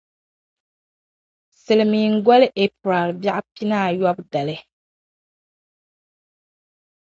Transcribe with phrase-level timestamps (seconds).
[1.61, 4.55] silimiingoli April bɛɣu pinaayɔbu dali.